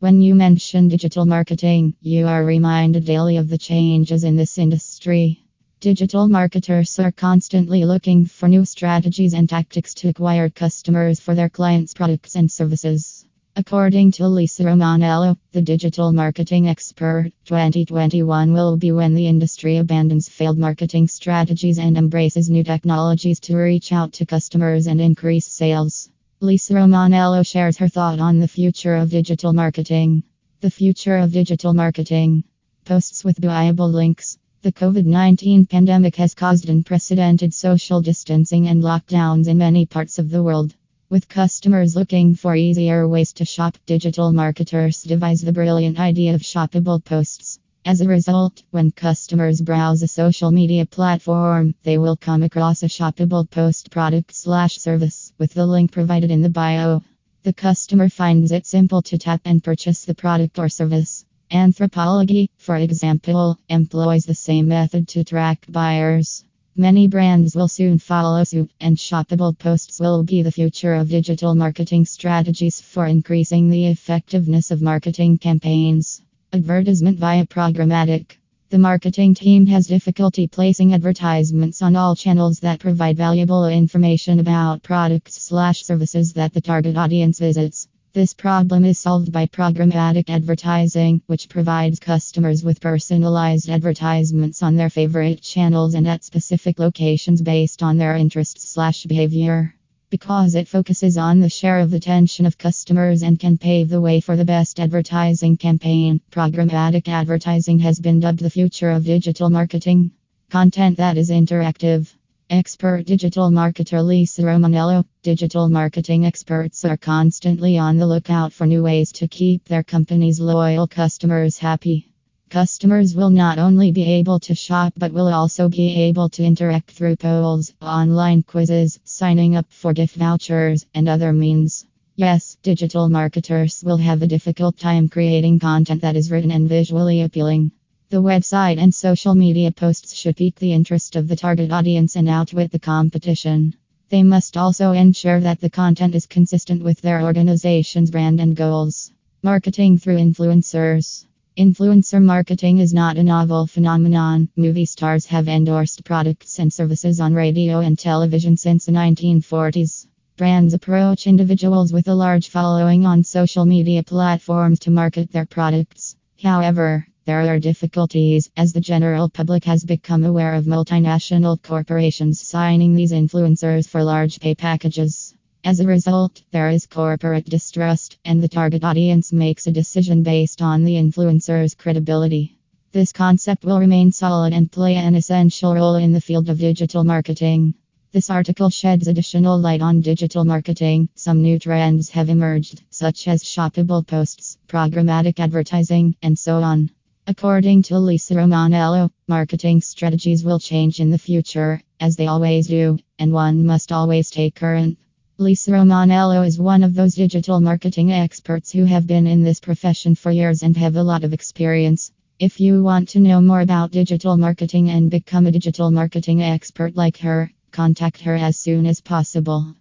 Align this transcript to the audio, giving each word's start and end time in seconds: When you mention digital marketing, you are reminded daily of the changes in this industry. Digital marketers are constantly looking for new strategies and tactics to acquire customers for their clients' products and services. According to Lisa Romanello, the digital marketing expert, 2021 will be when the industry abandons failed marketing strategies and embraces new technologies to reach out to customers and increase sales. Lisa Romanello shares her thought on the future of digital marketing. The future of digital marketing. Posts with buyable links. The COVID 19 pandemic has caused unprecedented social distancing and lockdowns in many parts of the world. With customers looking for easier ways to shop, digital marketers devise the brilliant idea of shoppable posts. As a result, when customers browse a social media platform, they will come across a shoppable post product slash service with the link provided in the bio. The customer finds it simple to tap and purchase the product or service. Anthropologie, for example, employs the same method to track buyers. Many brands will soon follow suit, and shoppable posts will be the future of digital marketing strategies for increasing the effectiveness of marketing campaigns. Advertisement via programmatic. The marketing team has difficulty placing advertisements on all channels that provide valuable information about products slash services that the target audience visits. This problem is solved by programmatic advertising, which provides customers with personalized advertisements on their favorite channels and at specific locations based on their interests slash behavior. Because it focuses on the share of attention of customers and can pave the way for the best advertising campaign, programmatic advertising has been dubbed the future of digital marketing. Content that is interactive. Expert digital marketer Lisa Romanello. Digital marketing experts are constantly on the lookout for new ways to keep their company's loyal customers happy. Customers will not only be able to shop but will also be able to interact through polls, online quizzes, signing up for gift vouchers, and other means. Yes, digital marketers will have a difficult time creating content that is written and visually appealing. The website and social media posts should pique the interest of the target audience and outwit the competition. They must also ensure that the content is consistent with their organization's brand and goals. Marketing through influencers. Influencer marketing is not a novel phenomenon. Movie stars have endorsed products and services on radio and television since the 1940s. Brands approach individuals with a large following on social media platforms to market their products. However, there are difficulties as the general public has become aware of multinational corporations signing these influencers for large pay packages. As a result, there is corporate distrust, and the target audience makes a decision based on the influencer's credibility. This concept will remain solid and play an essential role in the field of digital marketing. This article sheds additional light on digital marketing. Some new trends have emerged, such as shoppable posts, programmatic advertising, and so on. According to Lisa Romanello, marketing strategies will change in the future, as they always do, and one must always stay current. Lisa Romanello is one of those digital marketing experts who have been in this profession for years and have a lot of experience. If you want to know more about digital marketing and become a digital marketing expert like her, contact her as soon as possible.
When 0.00 0.22
you 0.22 0.34
mention 0.34 0.88
digital 0.88 1.26
marketing, 1.26 1.92
you 2.00 2.26
are 2.26 2.42
reminded 2.42 3.04
daily 3.04 3.36
of 3.36 3.50
the 3.50 3.58
changes 3.58 4.24
in 4.24 4.34
this 4.34 4.56
industry. 4.56 5.44
Digital 5.80 6.26
marketers 6.26 6.98
are 6.98 7.12
constantly 7.12 7.84
looking 7.84 8.24
for 8.24 8.48
new 8.48 8.64
strategies 8.64 9.34
and 9.34 9.46
tactics 9.46 9.92
to 9.96 10.08
acquire 10.08 10.48
customers 10.48 11.20
for 11.20 11.34
their 11.34 11.50
clients' 11.50 11.92
products 11.92 12.34
and 12.34 12.50
services. 12.50 13.26
According 13.56 14.12
to 14.12 14.26
Lisa 14.26 14.62
Romanello, 14.62 15.36
the 15.52 15.60
digital 15.60 16.14
marketing 16.14 16.66
expert, 16.66 17.30
2021 17.44 18.54
will 18.54 18.78
be 18.78 18.92
when 18.92 19.14
the 19.14 19.26
industry 19.26 19.76
abandons 19.76 20.30
failed 20.30 20.56
marketing 20.56 21.08
strategies 21.08 21.78
and 21.78 21.98
embraces 21.98 22.48
new 22.48 22.64
technologies 22.64 23.38
to 23.40 23.54
reach 23.54 23.92
out 23.92 24.14
to 24.14 24.24
customers 24.24 24.86
and 24.86 24.98
increase 24.98 25.44
sales. 25.44 26.08
Lisa 26.42 26.72
Romanello 26.72 27.44
shares 27.44 27.76
her 27.76 27.88
thought 27.88 28.18
on 28.18 28.38
the 28.38 28.48
future 28.48 28.96
of 28.96 29.10
digital 29.10 29.52
marketing. 29.52 30.22
The 30.62 30.70
future 30.70 31.18
of 31.18 31.32
digital 31.32 31.74
marketing. 31.74 32.44
Posts 32.86 33.24
with 33.24 33.42
buyable 33.42 33.92
links. 33.92 34.38
The 34.62 34.72
COVID 34.72 35.04
19 35.04 35.66
pandemic 35.66 36.16
has 36.16 36.34
caused 36.34 36.70
unprecedented 36.70 37.52
social 37.52 38.00
distancing 38.00 38.68
and 38.68 38.82
lockdowns 38.82 39.48
in 39.48 39.58
many 39.58 39.84
parts 39.84 40.18
of 40.18 40.30
the 40.30 40.42
world. 40.42 40.74
With 41.10 41.28
customers 41.28 41.94
looking 41.94 42.34
for 42.34 42.56
easier 42.56 43.06
ways 43.06 43.34
to 43.34 43.44
shop, 43.44 43.76
digital 43.84 44.32
marketers 44.32 45.02
devise 45.02 45.42
the 45.42 45.52
brilliant 45.52 46.00
idea 46.00 46.34
of 46.34 46.40
shoppable 46.40 47.04
posts. 47.04 47.58
As 47.86 48.02
a 48.02 48.08
result, 48.08 48.62
when 48.72 48.90
customers 48.90 49.62
browse 49.62 50.02
a 50.02 50.08
social 50.08 50.50
media 50.50 50.84
platform, 50.84 51.74
they 51.82 51.96
will 51.96 52.14
come 52.14 52.42
across 52.42 52.82
a 52.82 52.88
shoppable 52.88 53.50
post 53.50 53.90
product 53.90 54.34
slash 54.34 54.76
service 54.76 55.32
with 55.38 55.54
the 55.54 55.64
link 55.64 55.90
provided 55.90 56.30
in 56.30 56.42
the 56.42 56.50
bio. 56.50 57.02
The 57.42 57.54
customer 57.54 58.10
finds 58.10 58.52
it 58.52 58.66
simple 58.66 59.00
to 59.02 59.16
tap 59.16 59.40
and 59.46 59.64
purchase 59.64 60.04
the 60.04 60.14
product 60.14 60.58
or 60.58 60.68
service. 60.68 61.24
Anthropologie, 61.50 62.50
for 62.58 62.76
example, 62.76 63.58
employs 63.70 64.26
the 64.26 64.34
same 64.34 64.68
method 64.68 65.08
to 65.08 65.24
track 65.24 65.64
buyers. 65.66 66.44
Many 66.76 67.08
brands 67.08 67.56
will 67.56 67.68
soon 67.68 67.98
follow 67.98 68.44
suit, 68.44 68.70
and 68.78 68.98
shoppable 68.98 69.58
posts 69.58 69.98
will 69.98 70.22
be 70.22 70.42
the 70.42 70.52
future 70.52 70.94
of 70.94 71.08
digital 71.08 71.54
marketing 71.54 72.04
strategies 72.04 72.78
for 72.78 73.06
increasing 73.06 73.70
the 73.70 73.86
effectiveness 73.86 74.70
of 74.70 74.82
marketing 74.82 75.38
campaigns. 75.38 76.20
Advertisement 76.52 77.16
via 77.16 77.46
programmatic. 77.46 78.38
The 78.70 78.78
marketing 78.78 79.34
team 79.34 79.66
has 79.66 79.86
difficulty 79.86 80.48
placing 80.48 80.92
advertisements 80.94 81.80
on 81.80 81.94
all 81.94 82.16
channels 82.16 82.58
that 82.58 82.80
provide 82.80 83.16
valuable 83.16 83.68
information 83.68 84.40
about 84.40 84.82
products 84.82 85.40
slash 85.40 85.84
services 85.84 86.32
that 86.32 86.52
the 86.52 86.60
target 86.60 86.96
audience 86.96 87.38
visits. 87.38 87.86
This 88.14 88.34
problem 88.34 88.84
is 88.84 88.98
solved 88.98 89.30
by 89.30 89.46
programmatic 89.46 90.28
advertising, 90.28 91.22
which 91.28 91.48
provides 91.48 92.00
customers 92.00 92.64
with 92.64 92.80
personalized 92.80 93.70
advertisements 93.70 94.60
on 94.60 94.74
their 94.74 94.90
favorite 94.90 95.42
channels 95.42 95.94
and 95.94 96.08
at 96.08 96.24
specific 96.24 96.80
locations 96.80 97.42
based 97.42 97.80
on 97.80 97.96
their 97.96 98.16
interests 98.16 98.68
slash 98.68 99.04
behavior. 99.04 99.76
Because 100.10 100.56
it 100.56 100.66
focuses 100.66 101.16
on 101.16 101.38
the 101.38 101.48
share 101.48 101.78
of 101.78 101.92
attention 101.92 102.44
of 102.44 102.58
customers 102.58 103.22
and 103.22 103.38
can 103.38 103.56
pave 103.56 103.88
the 103.88 104.00
way 104.00 104.18
for 104.18 104.34
the 104.34 104.44
best 104.44 104.80
advertising 104.80 105.56
campaign, 105.56 106.20
programmatic 106.32 107.06
advertising 107.06 107.78
has 107.78 108.00
been 108.00 108.18
dubbed 108.18 108.40
the 108.40 108.50
future 108.50 108.90
of 108.90 109.04
digital 109.04 109.50
marketing. 109.50 110.10
Content 110.50 110.96
that 110.96 111.16
is 111.16 111.30
interactive. 111.30 112.12
Expert 112.50 113.06
digital 113.06 113.52
marketer 113.52 114.04
Lisa 114.04 114.42
Romanello. 114.42 115.04
Digital 115.22 115.68
marketing 115.68 116.26
experts 116.26 116.84
are 116.84 116.96
constantly 116.96 117.78
on 117.78 117.96
the 117.96 118.06
lookout 118.06 118.52
for 118.52 118.66
new 118.66 118.82
ways 118.82 119.12
to 119.12 119.28
keep 119.28 119.64
their 119.66 119.84
company's 119.84 120.40
loyal 120.40 120.88
customers 120.88 121.56
happy. 121.56 122.09
Customers 122.50 123.14
will 123.14 123.30
not 123.30 123.60
only 123.60 123.92
be 123.92 124.02
able 124.02 124.40
to 124.40 124.56
shop 124.56 124.92
but 124.96 125.12
will 125.12 125.32
also 125.32 125.68
be 125.68 125.94
able 125.94 126.28
to 126.28 126.42
interact 126.42 126.90
through 126.90 127.14
polls, 127.14 127.72
online 127.80 128.42
quizzes, 128.42 128.98
signing 129.04 129.54
up 129.54 129.66
for 129.68 129.92
gift 129.92 130.16
vouchers, 130.16 130.84
and 130.92 131.08
other 131.08 131.32
means. 131.32 131.86
Yes, 132.16 132.56
digital 132.60 133.08
marketers 133.08 133.84
will 133.84 133.98
have 133.98 134.22
a 134.22 134.26
difficult 134.26 134.76
time 134.76 135.08
creating 135.08 135.60
content 135.60 136.02
that 136.02 136.16
is 136.16 136.32
written 136.32 136.50
and 136.50 136.68
visually 136.68 137.22
appealing. 137.22 137.70
The 138.08 138.20
website 138.20 138.78
and 138.82 138.92
social 138.92 139.36
media 139.36 139.70
posts 139.70 140.12
should 140.12 140.36
pique 140.36 140.58
the 140.58 140.72
interest 140.72 141.14
of 141.14 141.28
the 141.28 141.36
target 141.36 141.70
audience 141.70 142.16
and 142.16 142.28
outwit 142.28 142.72
the 142.72 142.80
competition. 142.80 143.76
They 144.08 144.24
must 144.24 144.56
also 144.56 144.90
ensure 144.90 145.38
that 145.38 145.60
the 145.60 145.70
content 145.70 146.16
is 146.16 146.26
consistent 146.26 146.82
with 146.82 147.00
their 147.00 147.22
organization's 147.22 148.10
brand 148.10 148.40
and 148.40 148.56
goals. 148.56 149.12
Marketing 149.44 149.98
through 149.98 150.16
influencers. 150.16 151.26
Influencer 151.58 152.22
marketing 152.22 152.78
is 152.78 152.94
not 152.94 153.16
a 153.16 153.24
novel 153.24 153.66
phenomenon. 153.66 154.48
Movie 154.54 154.84
stars 154.84 155.26
have 155.26 155.48
endorsed 155.48 156.04
products 156.04 156.60
and 156.60 156.72
services 156.72 157.18
on 157.18 157.34
radio 157.34 157.80
and 157.80 157.98
television 157.98 158.56
since 158.56 158.86
the 158.86 158.92
1940s. 158.92 160.06
Brands 160.36 160.74
approach 160.74 161.26
individuals 161.26 161.92
with 161.92 162.06
a 162.06 162.14
large 162.14 162.48
following 162.48 163.04
on 163.04 163.24
social 163.24 163.66
media 163.66 164.04
platforms 164.04 164.78
to 164.78 164.92
market 164.92 165.32
their 165.32 165.44
products. 165.44 166.14
However, 166.40 167.04
there 167.24 167.40
are 167.52 167.58
difficulties 167.58 168.48
as 168.56 168.72
the 168.72 168.80
general 168.80 169.28
public 169.28 169.64
has 169.64 169.82
become 169.82 170.22
aware 170.22 170.54
of 170.54 170.66
multinational 170.66 171.60
corporations 171.60 172.40
signing 172.40 172.94
these 172.94 173.12
influencers 173.12 173.88
for 173.88 174.04
large 174.04 174.38
pay 174.38 174.54
packages. 174.54 175.29
As 175.62 175.78
a 175.78 175.86
result, 175.86 176.42
there 176.52 176.70
is 176.70 176.86
corporate 176.86 177.44
distrust, 177.44 178.16
and 178.24 178.42
the 178.42 178.48
target 178.48 178.82
audience 178.82 179.30
makes 179.30 179.66
a 179.66 179.72
decision 179.72 180.22
based 180.22 180.62
on 180.62 180.84
the 180.84 180.94
influencer's 180.94 181.74
credibility. 181.74 182.56
This 182.92 183.12
concept 183.12 183.66
will 183.66 183.78
remain 183.78 184.10
solid 184.10 184.54
and 184.54 184.72
play 184.72 184.96
an 184.96 185.14
essential 185.14 185.74
role 185.74 185.96
in 185.96 186.12
the 186.12 186.20
field 186.20 186.48
of 186.48 186.58
digital 186.58 187.04
marketing. 187.04 187.74
This 188.10 188.30
article 188.30 188.70
sheds 188.70 189.06
additional 189.06 189.58
light 189.58 189.82
on 189.82 190.00
digital 190.00 190.46
marketing. 190.46 191.10
Some 191.14 191.42
new 191.42 191.58
trends 191.58 192.08
have 192.08 192.30
emerged, 192.30 192.82
such 192.88 193.28
as 193.28 193.44
shoppable 193.44 194.06
posts, 194.06 194.56
programmatic 194.66 195.38
advertising, 195.40 196.16
and 196.22 196.38
so 196.38 196.62
on. 196.62 196.90
According 197.26 197.82
to 197.82 197.98
Lisa 197.98 198.32
Romanello, 198.32 199.10
marketing 199.28 199.82
strategies 199.82 200.42
will 200.42 200.58
change 200.58 201.00
in 201.00 201.10
the 201.10 201.18
future, 201.18 201.82
as 202.00 202.16
they 202.16 202.28
always 202.28 202.66
do, 202.66 202.98
and 203.18 203.30
one 203.30 203.66
must 203.66 203.92
always 203.92 204.28
stay 204.28 204.50
current. 204.50 204.96
Lisa 205.40 205.70
Romanello 205.70 206.46
is 206.46 206.58
one 206.58 206.84
of 206.84 206.92
those 206.92 207.14
digital 207.14 207.62
marketing 207.62 208.12
experts 208.12 208.70
who 208.70 208.84
have 208.84 209.06
been 209.06 209.26
in 209.26 209.42
this 209.42 209.58
profession 209.58 210.14
for 210.14 210.30
years 210.30 210.62
and 210.62 210.76
have 210.76 210.96
a 210.96 211.02
lot 211.02 211.24
of 211.24 211.32
experience. 211.32 212.12
If 212.38 212.60
you 212.60 212.82
want 212.82 213.08
to 213.10 213.20
know 213.20 213.40
more 213.40 213.62
about 213.62 213.90
digital 213.90 214.36
marketing 214.36 214.90
and 214.90 215.10
become 215.10 215.46
a 215.46 215.50
digital 215.50 215.90
marketing 215.90 216.42
expert 216.42 216.94
like 216.94 217.16
her, 217.20 217.50
contact 217.70 218.20
her 218.20 218.34
as 218.34 218.58
soon 218.58 218.84
as 218.84 219.00
possible. 219.00 219.74